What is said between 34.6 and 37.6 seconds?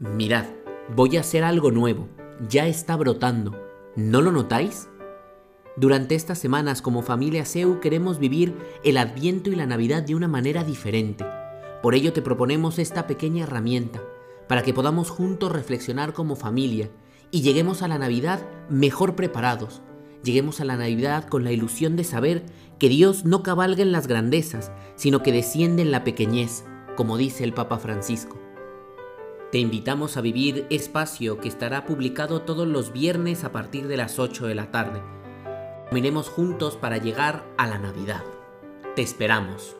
tarde. Miremos juntos para llegar